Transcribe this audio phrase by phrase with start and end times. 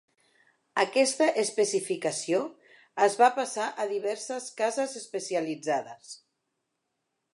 [0.83, 2.39] Aquesta especificació
[3.09, 6.13] es va passar a diverses cases especialitzades.